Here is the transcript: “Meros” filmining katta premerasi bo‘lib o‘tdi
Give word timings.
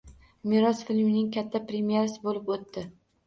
“Meros” 0.53 0.79
filmining 0.87 1.27
katta 1.35 1.61
premerasi 1.73 2.23
bo‘lib 2.27 2.49
o‘tdi 2.57 2.87